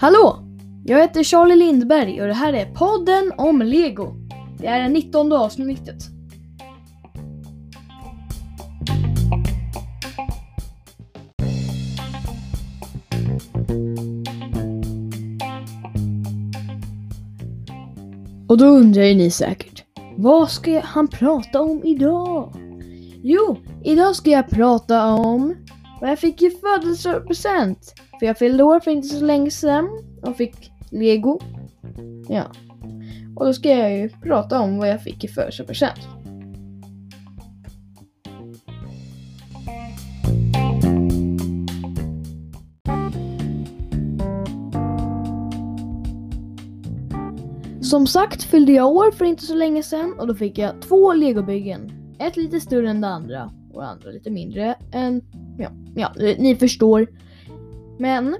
[0.00, 0.38] Hallå!
[0.84, 4.14] Jag heter Charlie Lindberg och det här är podden om Lego.
[4.58, 6.02] Det är det 19 avsnittet.
[18.48, 19.84] Och då undrar ju ni säkert,
[20.16, 22.69] vad ska han prata om idag?
[23.22, 25.56] Jo, idag ska jag prata om
[26.00, 27.94] vad jag fick i födelsedagspresent.
[28.18, 29.88] För jag fyllde år för inte så länge sedan
[30.22, 31.40] och fick lego.
[32.28, 32.44] Ja.
[33.36, 35.98] Och då ska jag ju prata om vad jag fick i födelsedagspresent.
[47.80, 51.12] Som sagt fyllde jag år för inte så länge sedan och då fick jag två
[51.12, 51.99] legobyggen.
[52.20, 55.22] Ett lite större än det andra och det andra lite mindre än,
[55.58, 57.06] ja, ja, ni förstår.
[57.98, 58.36] Men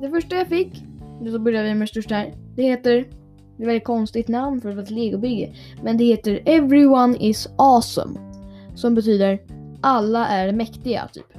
[0.00, 0.84] det första jag fick,
[1.32, 2.34] så börjar vi med det största här.
[2.56, 6.04] Det heter, det är ett väldigt konstigt namn för att vara ett legobygge, men det
[6.04, 8.20] heter Everyone is awesome.
[8.74, 9.38] Som betyder
[9.80, 11.32] alla är mäktiga, typ.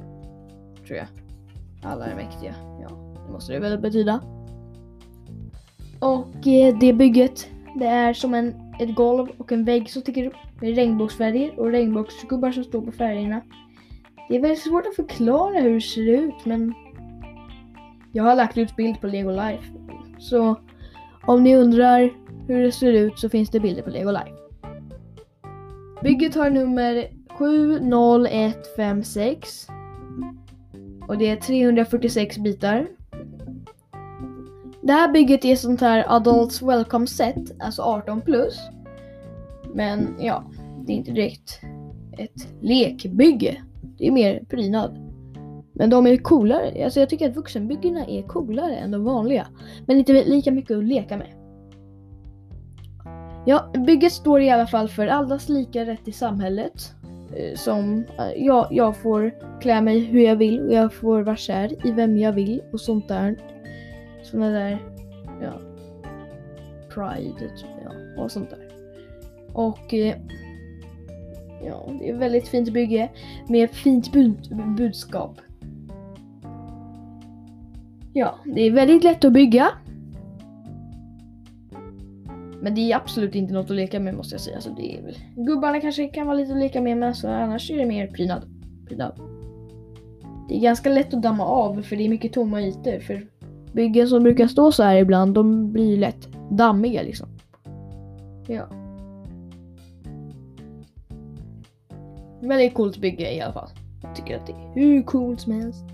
[0.86, 1.06] Tror jag.
[1.82, 3.14] Alla är mäktiga, ja.
[3.26, 4.20] Det måste det väl betyda.
[5.98, 10.26] Och eh, det bygget, det är som en, ett golv och en vägg som sticker
[10.26, 13.40] upp med regnbågsfärger och regnbågsgubbar som står på färgerna.
[14.28, 16.74] Det är väldigt svårt att förklara hur det ser ut men
[18.12, 19.64] jag har lagt ut bild på Lego Life.
[20.18, 20.56] Så
[21.26, 22.10] om ni undrar
[22.48, 24.32] hur det ser ut så finns det bilder på Lego Life.
[26.02, 29.66] Bygget har nummer 70156
[31.08, 32.86] och det är 346 bitar.
[34.86, 38.58] Det här bygget är sånt här Adults Welcome Set, alltså 18 plus.
[39.74, 40.44] Men ja,
[40.86, 41.60] det är inte direkt
[42.18, 43.62] ett lekbygge.
[43.98, 44.98] Det är mer prydnad.
[45.72, 46.84] Men de är coolare.
[46.84, 49.46] Alltså jag tycker att vuxenbyggena är coolare än de vanliga.
[49.86, 51.32] Men inte lika mycket att leka med.
[53.46, 56.94] Ja, bygget står i alla fall för allas lika rätt i samhället.
[57.36, 61.36] Eh, som, eh, jag, jag får klä mig hur jag vill och jag får vara
[61.36, 63.55] kär i vem jag vill och sånt där.
[64.30, 64.78] Såna där,
[65.42, 65.52] ja,
[66.94, 68.68] pride, typ, ja, och sånt där.
[69.52, 70.16] Och eh,
[71.66, 73.10] ja, det är ett väldigt fint bygge
[73.48, 74.36] med fint bud
[74.76, 75.40] budskap.
[78.12, 79.68] Ja, det är väldigt lätt att bygga.
[82.60, 84.60] Men det är absolut inte något att leka med måste jag säga.
[84.60, 85.18] Så det är väl...
[85.36, 88.42] Gubbarna kanske kan vara lite att leka med men alltså, annars är det mer prydnad.
[88.88, 89.20] prydnad.
[90.48, 93.00] Det är ganska lätt att damma av för det är mycket tomma ytor.
[93.00, 93.26] För
[93.76, 97.28] byggen som brukar stå så här ibland de blir lätt dammiga liksom.
[98.48, 98.68] Ja.
[102.40, 103.68] Väldigt coolt bygge i alla fall.
[104.02, 105.84] Jag tycker att det är hur coolt som helst.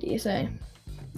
[0.00, 0.50] Det är så här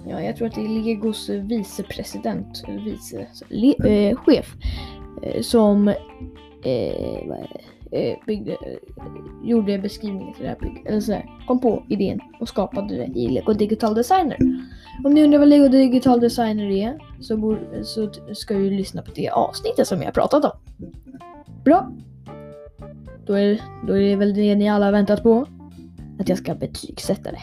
[0.09, 4.55] ja, jag tror att det är Legos vicepresident, vice, le, eh, chef,
[5.23, 5.87] eh, som
[6.63, 7.19] eh,
[7.93, 8.77] eh, byggde, eh,
[9.43, 13.19] gjorde beskrivningen till det här bygget, eller så här, kom på idén och skapade det
[13.19, 14.37] i Lego Digital Designer.
[15.05, 19.11] Om ni undrar vad Lego Digital Designer är så, bor, så ska du lyssna på
[19.15, 20.51] det avsnittet som jag pratat om.
[21.65, 21.91] Bra!
[23.25, 25.47] Då är, då är det väl det ni alla väntat på.
[26.19, 27.41] Att jag ska betygsätta det.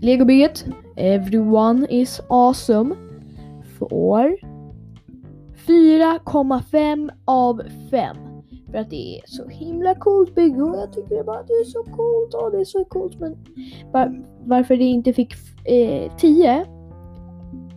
[0.00, 0.64] Legobygget
[0.96, 2.94] Everyone is awesome
[3.78, 4.51] får
[5.66, 8.16] 4,5 av 5.
[8.70, 11.64] För att det är så himla coolt bygge och jag tycker bara att det är
[11.64, 13.36] så coolt och det är så coolt men
[13.92, 15.32] var, varför det inte fick
[15.64, 16.66] eh, 10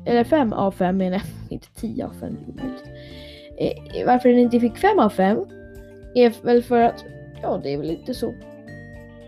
[0.05, 2.37] eller 5 av 5 menar jag, inte 10 av 5
[3.57, 5.37] eh, varför den inte fick 5 av 5
[6.15, 7.05] är väl för att
[7.41, 8.33] ja det är väl inte så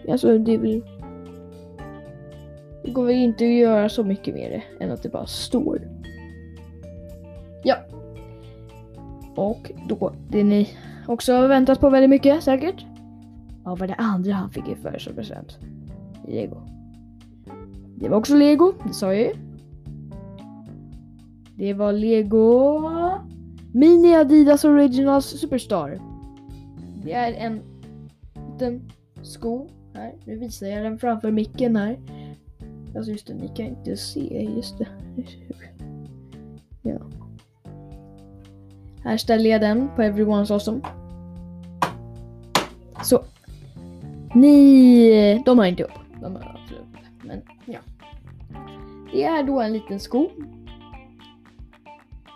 [0.10, 0.82] alltså det är väl
[2.88, 5.82] det går väl inte att göra så mycket med det än att det bara står.
[7.64, 7.76] Ja.
[9.38, 10.70] Och då, det ni
[11.08, 12.86] också har väntat på väldigt mycket säkert.
[13.64, 15.58] Vad var det andra han fick i födelsedagspresent?
[16.28, 16.58] Lego.
[17.96, 19.34] Det var också Lego, det sa jag ju.
[21.56, 22.82] Det var Lego
[23.74, 26.00] Mini Adidas Originals Superstar.
[27.04, 27.62] Det är en
[28.52, 28.82] liten
[29.22, 30.14] sko här.
[30.26, 31.98] Nu visar jag den framför micken här.
[32.96, 34.50] Alltså just det, ni kan inte se.
[34.56, 34.88] Just det.
[36.82, 37.00] Ja.
[39.04, 40.82] Här ställer jag den på Everyone's Awesome.
[43.04, 43.24] Så.
[44.36, 45.92] Ni, de har inte upp.
[46.22, 47.24] De har absolut upp.
[47.24, 47.80] Men ja.
[49.12, 50.30] Det är då en liten sko.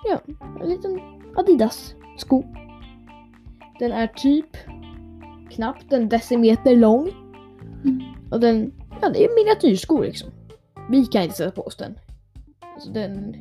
[0.03, 0.19] Ja,
[0.61, 0.99] en liten
[1.35, 2.43] Adidas sko.
[3.79, 4.57] Den är typ
[5.49, 7.11] knappt en decimeter lång.
[8.31, 8.71] Och den,
[9.01, 10.29] ja det är miniatyrskor liksom.
[10.89, 11.99] Vi kan inte sätta på oss den.
[12.73, 13.35] Alltså den,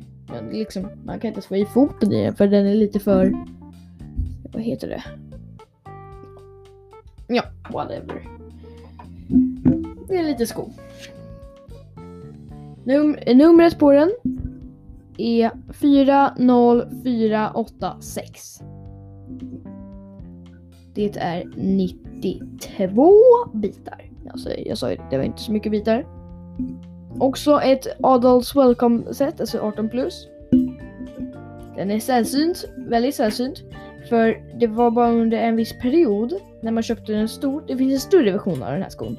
[0.51, 3.33] liksom, man kan inte ens få i foten i den för den är lite för,
[4.53, 5.03] vad heter det?
[7.27, 8.27] Ja, whatever.
[10.07, 10.69] Det är lite sko.
[12.83, 14.11] Num numret på den
[15.17, 18.61] är 40486.
[20.93, 23.11] Det är 92
[23.53, 24.09] bitar.
[24.29, 26.05] Alltså, jag sa ju det, det var inte så mycket bitar.
[27.19, 30.27] Också ett Adults Welcome set, alltså 18 plus.
[31.75, 33.63] Den är sällsynt, väldigt sällsynt.
[34.09, 37.63] För det var bara under en viss period när man köpte den stor.
[37.67, 39.17] Det finns en större version av den här skon.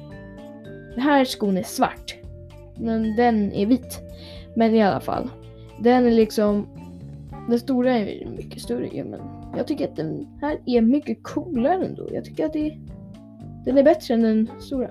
[0.95, 2.15] Den här skon är svart.
[2.75, 3.99] Men den är vit.
[4.55, 5.29] Men i alla fall.
[5.79, 6.67] Den är liksom...
[7.49, 9.19] Den stora är mycket större ja, men
[9.57, 12.09] jag tycker att den här är mycket coolare ändå.
[12.11, 12.77] Jag tycker att det,
[13.65, 14.89] den är bättre än den stora.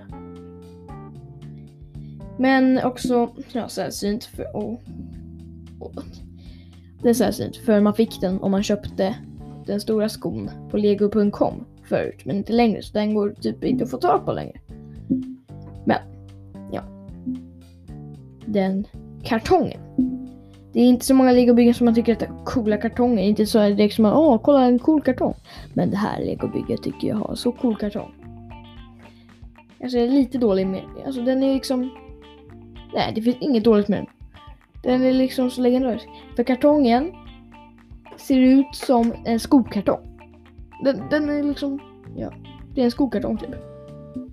[2.39, 4.45] Men också ja, sällsynt för...
[4.55, 4.79] Oh,
[5.81, 6.03] oh.
[7.03, 9.17] Det är sällsynt för man fick den om man köpte
[9.67, 13.91] den stora skon på lego.com förut men inte längre så den går typ inte att
[13.91, 14.61] få tag på längre.
[15.85, 15.99] Men
[16.73, 16.83] ja.
[18.47, 18.87] Den
[19.23, 19.81] kartongen.
[20.73, 23.23] Det är inte så många legobyggen som man tycker att det är coola kartonger.
[23.23, 25.35] Inte så direkt som att åh kolla en cool kartong.
[25.75, 28.15] Men det här legobygget tycker jag har så cool kartong.
[29.83, 31.91] Alltså jag är lite dålig med Alltså den är liksom
[32.95, 34.07] Nej, det finns inget dåligt med den.
[34.83, 36.09] Den är liksom så legendarisk.
[36.37, 37.13] För kartongen
[38.17, 40.19] ser ut som en skokartong.
[40.85, 41.81] Den, den är liksom,
[42.17, 42.33] ja,
[42.75, 43.51] det är en skokartong typ.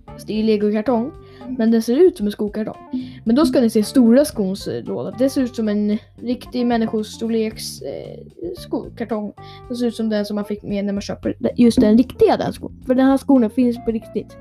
[0.06, 1.12] Fast det är ju legokartong.
[1.58, 2.76] Men den ser ut som en skokartong.
[3.24, 5.12] Men då ska ni se stora skons eh, låda.
[5.12, 8.20] Det ser ut som en riktig människostorleks eh,
[8.58, 9.34] skokartong.
[9.68, 12.38] Den ser ut som den som man fick med när man köper just den riktiga
[12.38, 12.84] den skon.
[12.86, 14.38] För den här skon finns på riktigt.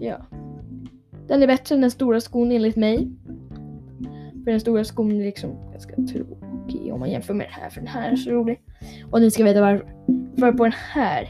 [0.00, 0.16] Ja.
[1.28, 3.08] Den är bättre än den stora skon enligt mig.
[4.44, 7.70] För den stora skon är liksom ganska tråkig om man jämför med den här.
[7.70, 8.60] För den här är så rolig.
[9.10, 9.86] Och ni ska veta varför.
[10.38, 11.28] För på den här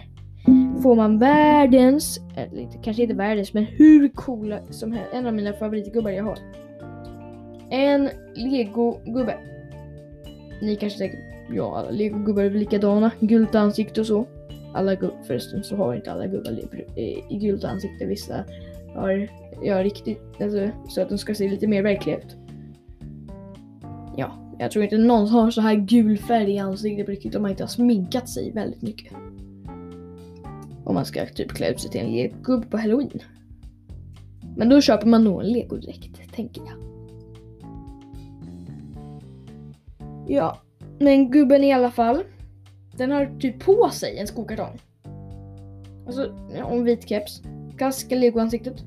[0.83, 5.15] får man världens, eller kanske inte världens, men hur coola som helst.
[5.15, 6.39] En av mina favoritgubbar jag har.
[7.71, 9.35] En legogubbe.
[10.63, 11.19] Ni kanske tänker,
[11.51, 13.11] ja alla legogubbar är väl likadana.
[13.21, 14.27] Gult ansikte och så.
[14.75, 16.61] Alla gubbar, förresten så har inte alla gubbar
[17.31, 18.07] i gult ansikte.
[18.07, 18.45] Vissa
[18.95, 19.29] har
[19.63, 22.37] ja, riktigt, alltså, så att de ska se lite mer verkliga ut.
[24.17, 27.43] Ja, jag tror inte någon har så här gul färg i ansiktet på riktigt om
[27.43, 29.13] man inte har sminkat sig väldigt mycket.
[30.85, 33.21] Om man ska typ klä ut sig till en legogubbe på halloween.
[34.57, 36.85] Men då köper man nog en legodräkt, tänker jag.
[40.29, 40.59] Ja,
[40.99, 42.23] men gubben i alla fall.
[42.97, 44.81] Den har typ på sig en skokartong.
[46.07, 47.43] Alltså, ja, en vit keps.
[47.79, 48.85] Klassiska legoansiktet.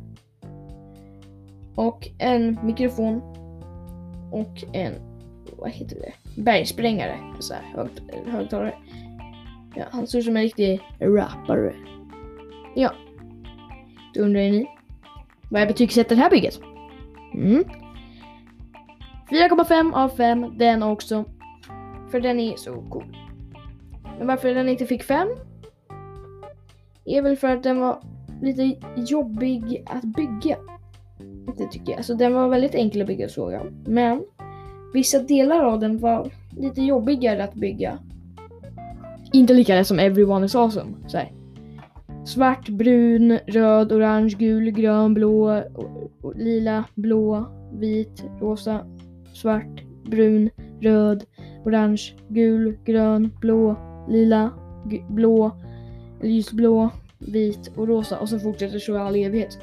[1.76, 3.22] Och en mikrofon.
[4.32, 4.94] Och en,
[5.58, 6.42] vad heter det?
[6.42, 7.20] Bergsprängare.
[7.40, 7.90] Så här,
[8.32, 8.74] högtalare.
[9.76, 11.74] Ja, han ser ut som en riktig rappare.
[12.76, 12.92] Ja.
[14.14, 14.68] Då undrar ni.
[15.50, 16.60] Vad jag betygsätter det här bygget?
[17.34, 17.64] Mm.
[19.30, 21.26] 4,5 av 5 den också.
[22.12, 23.18] För den är så cool.
[24.18, 25.28] Men varför den inte fick 5?
[27.06, 28.02] Är väl för att den var
[28.42, 30.58] lite jobbig att bygga.
[31.58, 31.98] Det tycker jag.
[31.98, 33.74] Alltså den var väldigt enkel att bygga såg jag.
[33.86, 34.24] Men
[34.94, 38.00] vissa delar av den var lite jobbigare att bygga.
[39.34, 40.92] Inte lika lätt som Everyone is awesome.
[41.08, 41.32] Så här.
[42.26, 45.64] Svart, brun, röd, orange, gul, grön, blå,
[46.36, 48.86] lila, blå, vit, rosa,
[49.34, 50.50] svart, brun,
[50.82, 51.24] röd,
[51.66, 53.76] orange, gul, grön, blå,
[54.10, 54.52] lila,
[55.10, 55.52] blå,
[56.24, 59.58] ljusblå, vit och rosa och så fortsätter så i all evighet.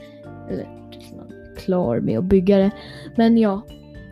[0.51, 2.71] Eller tills man är klar med att bygga det.
[3.17, 3.63] Men ja,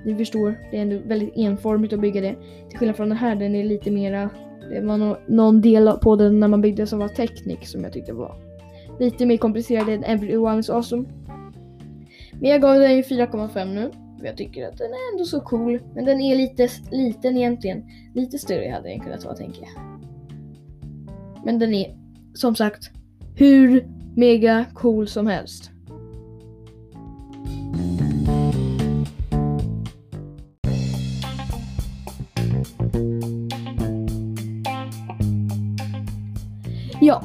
[0.04, 2.37] ni förstår, det är ändå väldigt enformigt att bygga det.
[2.68, 4.30] Till skillnad från den här, den är lite mera
[4.70, 7.92] det var no någon del på den när man byggde som var teknik som jag
[7.92, 8.52] tyckte var
[8.99, 11.04] lite mer komplicerad än Everyone is awesome.
[12.32, 13.90] Men jag gav den ju 4,5 nu.
[14.18, 15.80] För jag tycker att den är ändå så cool.
[15.94, 17.84] Men den är lite liten egentligen.
[18.14, 19.70] Lite större hade den kunnat vara tänker jag.
[21.44, 21.96] Men den är
[22.34, 22.90] som sagt
[23.34, 23.86] hur
[24.16, 25.70] mega cool som helst.
[37.00, 37.24] Ja,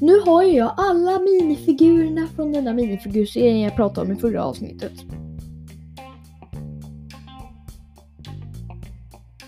[0.00, 4.92] nu har jag alla minifigurerna från den där minifigurserien jag pratade om i förra avsnittet.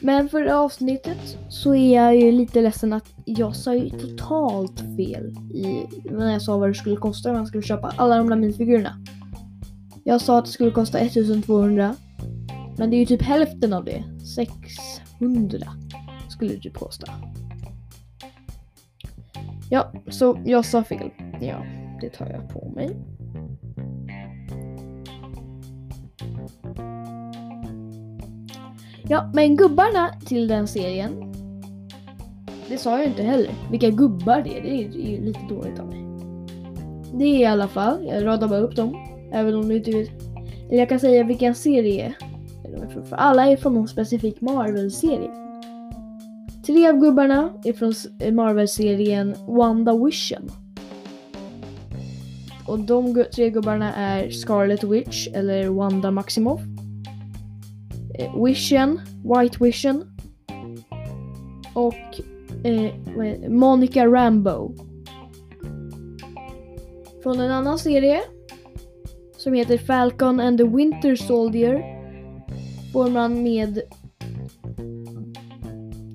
[0.05, 5.27] Men förra avsnittet så är jag ju lite ledsen att jag sa ju totalt fel
[5.55, 8.37] i, när jag sa vad det skulle kosta om man skulle köpa alla de där
[8.37, 9.05] minifigurerna.
[10.05, 11.97] Jag sa att det skulle kosta 1200.
[12.79, 14.05] Men det är ju typ hälften av det.
[15.19, 15.59] 600
[16.29, 17.13] skulle det typ kosta.
[19.71, 21.11] Ja, så jag sa fel.
[21.41, 21.65] Ja,
[22.01, 22.97] det tar jag på mig.
[29.13, 31.33] Ja, men gubbarna till den serien.
[32.69, 33.51] Det sa jag inte heller.
[33.71, 36.05] Vilka gubbar det är, det är, ju lite dåligt av mig.
[37.15, 38.97] Det är i alla fall, jag radar bara upp dem.
[39.33, 40.09] Även om du inte vet.
[40.69, 42.15] Eller jag kan säga vilken serie
[43.09, 45.31] För alla är från någon specifik Marvel-serie.
[46.67, 47.93] Tre av gubbarna är från
[48.35, 50.51] Marvel-serien WandaVision.
[52.67, 56.61] Och de tre gubbarna är Scarlet Witch eller Wanda Maximoff.
[58.19, 60.05] Eh, Vision, White Vision.
[61.75, 62.21] Och
[62.65, 64.75] eh, Monica Rambo.
[67.23, 68.21] Från en annan serie
[69.37, 72.03] som heter Falcon and the Winter Soldier
[72.93, 73.83] får man med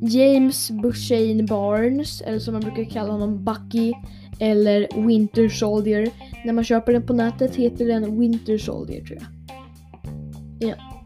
[0.02, 3.94] James Bushane Barnes, eller som man brukar kalla honom Bucky,
[4.40, 6.10] eller Winter Soldier.
[6.46, 9.28] När man köper den på nätet heter den Winter Soldier tror jag.
[10.70, 10.97] Ja.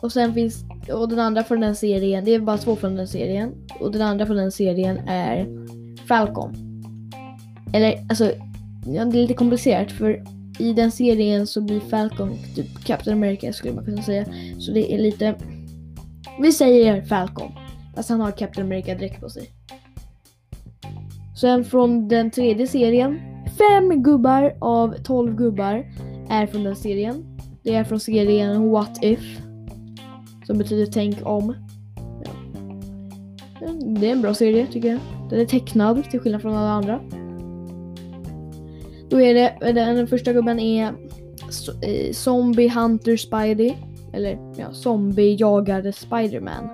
[0.00, 3.08] Och sen finns, och den andra från den serien, det är bara två från den
[3.08, 3.52] serien.
[3.80, 5.46] Och den andra från den serien är
[6.08, 6.54] Falcon.
[7.72, 8.32] Eller alltså,
[8.86, 10.24] ja, det är lite komplicerat för
[10.58, 14.24] i den serien så blir Falcon typ Captain America skulle man kunna säga.
[14.58, 15.34] Så det är lite,
[16.40, 17.52] vi säger Falcon.
[17.94, 19.50] Fast han har Captain America dräkt på sig.
[21.40, 23.20] Sen från den tredje serien,
[23.58, 25.84] fem gubbar av tolv gubbar
[26.28, 27.38] är från den serien.
[27.62, 29.45] Det är från serien What If.
[30.46, 31.54] Som betyder tänk om.
[32.24, 32.30] Ja.
[33.86, 35.00] Det är en bra serie tycker jag.
[35.30, 37.00] Den är tecknad till skillnad från alla andra.
[39.08, 40.84] Då är det, den första gubben är
[41.82, 43.74] eh, Zombie Hunter Spidey.
[44.12, 46.68] Eller ja, Zombie jagade Spiderman.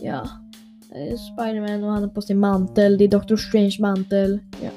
[0.00, 0.28] Ja.
[1.32, 2.98] Spiderman och han har på sin mantel.
[2.98, 4.38] Det är Doctor Strange mantel.
[4.62, 4.70] Ja.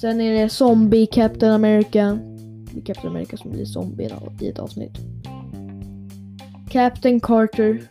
[0.00, 2.18] Sen är det Zombie Captain America.
[2.72, 5.11] Det är Captain America som blir zombie i ett avsnitt.
[6.72, 7.82] Captain Carter.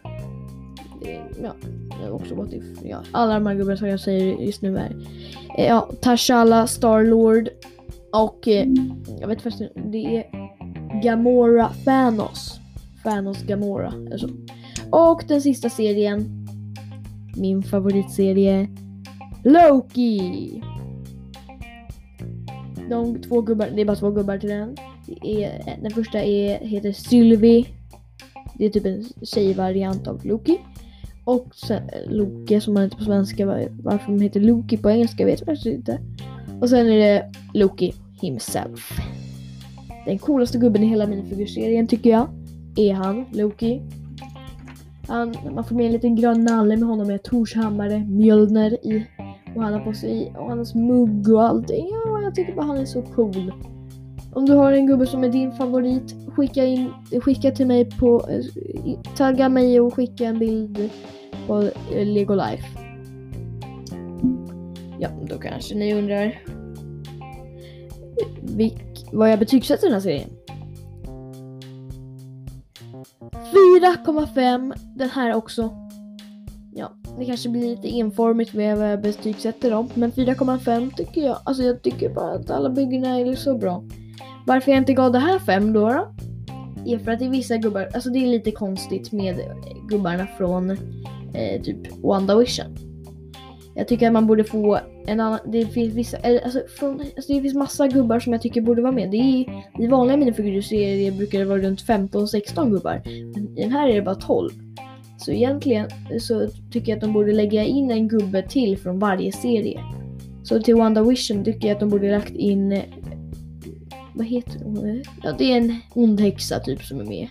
[1.44, 1.54] Ja,
[2.12, 2.64] också what if.
[2.84, 4.96] Ja, alla de här gubbarna som jag säger just nu är.
[5.58, 7.50] Eh, ja, Tashala, Starlord
[8.12, 8.68] och eh,
[9.20, 10.26] jag vet faktiskt det är
[11.04, 12.60] Gamora Thanos.
[13.04, 14.30] Thanos Gamora eller så.
[14.90, 16.48] Och den sista serien.
[17.38, 18.68] Min favoritserie.
[19.44, 20.64] Loki.
[22.90, 24.76] De två gubbar, det är bara två gubbar till den.
[25.06, 27.66] Det är, den första är, heter Sylvie
[28.62, 30.58] det är typ en tjejvariant av Loki.
[31.24, 33.46] Och sen, eh, Loki som man heter på svenska.
[33.84, 36.00] Varför de heter Loki på engelska vet jag faktiskt inte.
[36.62, 39.00] Och sen är det Loki himself.
[40.06, 42.28] Den coolaste gubben i hela minifigurserien tycker jag
[42.76, 43.82] är han, Loki.
[45.08, 49.06] Han, man får med en liten grön nalle med honom med Torshammare, Mjölner i.
[49.56, 51.88] Och han har på sig, och hans mugg och allting.
[52.06, 53.52] Ja, jag tycker bara han är så cool.
[54.34, 58.30] Om du har en gubbe som är din favorit, skicka, in, skicka till mig på...
[59.18, 60.90] Tagga mig och skicka en bild
[61.48, 62.68] på eh, Lego Life.
[65.00, 66.42] Ja, då kanske ni undrar
[68.42, 70.30] vilk, vad jag betygsätter den här serien.
[73.32, 75.70] 4,5 den här också.
[76.74, 81.38] Ja, det kanske blir lite enformigt med vad jag betygsätter dem, men 4,5 tycker jag.
[81.44, 83.84] Alltså jag tycker bara att alla byggena är så bra.
[84.46, 86.14] Varför jag inte gav det här fem då, då?
[86.86, 89.46] Är för att det är vissa gubbar, alltså det är lite konstigt med eh,
[89.88, 90.70] gubbarna från
[91.34, 92.78] eh, typ WandaVision.
[93.76, 97.42] Jag tycker att man borde få en annan, det finns vissa, alltså, från, alltså det
[97.42, 99.12] finns massa gubbar som jag tycker borde vara med.
[99.12, 103.02] Det är, I vanliga minifigurserier brukar det vara runt 15-16 gubbar.
[103.06, 104.50] Men i den här är det bara 12.
[105.18, 105.88] Så egentligen
[106.20, 109.80] så tycker jag att de borde lägga in en gubbe till från varje serie.
[110.44, 112.82] Så till WandaVision tycker jag att de borde lagt in
[114.14, 115.04] vad heter hon?
[115.24, 117.28] Ja, det är en ond häxa typ som är med.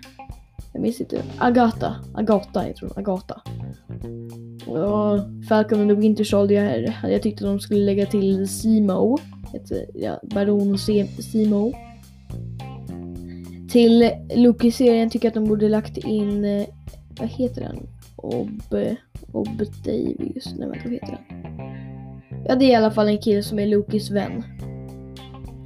[0.73, 1.23] Jag minns inte.
[1.39, 1.97] Agatha.
[2.15, 2.91] Agatha heter hon.
[2.97, 3.43] Agatha.
[4.67, 9.19] Och Falcon and the Winter Soldier hade jag tyckt att de skulle lägga till Simo.
[9.95, 11.73] ja, Baron Simo.
[13.71, 16.67] Till Loki-serien tycker jag att de borde lagt in, eh,
[17.19, 17.87] vad heter den?
[18.17, 18.63] Ob...
[19.33, 20.55] Ob Davies.
[20.59, 21.41] Nej vänta, vad heter den?
[22.49, 24.45] Ja, det är i alla fall en kille som är Lokis vän.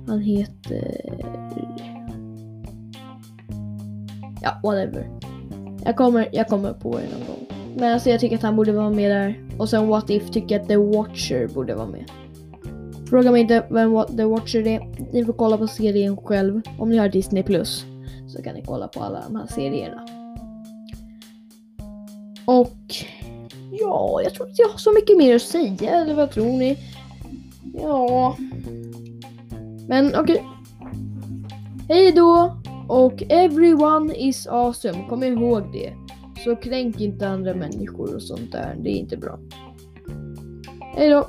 [0.06, 1.00] Han heter...
[4.42, 5.11] Ja, whatever.
[5.84, 7.46] Jag kommer, jag kommer på det någon gång.
[7.76, 9.44] Men alltså jag tycker att han borde vara med där.
[9.58, 12.04] Och sen What If tycker jag att The Watcher borde vara med.
[13.11, 15.12] Fråga mig inte vem The Watcher är.
[15.12, 16.61] Ni får kolla på serien själv.
[16.78, 17.84] Om ni har Disney Plus
[18.28, 20.06] så kan ni kolla på alla de här serierna.
[22.46, 22.76] Och
[23.70, 25.90] ja, jag tror inte jag har så mycket mer att säga.
[25.90, 26.78] Eller vad tror ni?
[27.82, 28.37] Ja.
[29.88, 30.45] Men okej.
[31.88, 32.57] Hej då!
[32.88, 35.05] Och everyone is awesome.
[35.09, 35.93] Kom ihåg det.
[36.45, 38.76] Så kränk inte andra människor och sånt där.
[38.83, 39.38] Det är inte bra.
[40.97, 41.26] Hej då!